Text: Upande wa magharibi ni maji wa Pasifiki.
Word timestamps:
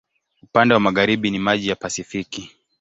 Upande 0.43 0.73
wa 0.73 0.79
magharibi 0.79 1.31
ni 1.31 1.39
maji 1.39 1.69
wa 1.69 1.75
Pasifiki. 1.75 2.51